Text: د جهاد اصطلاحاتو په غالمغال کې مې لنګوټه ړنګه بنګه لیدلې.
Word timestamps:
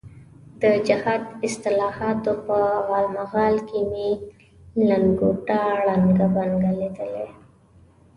د 0.61 0.63
جهاد 0.87 1.21
اصطلاحاتو 1.47 2.31
په 2.45 2.57
غالمغال 2.87 3.55
کې 3.69 3.79
مې 3.91 4.09
لنګوټه 4.89 5.59
ړنګه 5.85 6.27
بنګه 6.35 6.71
لیدلې. 6.79 7.27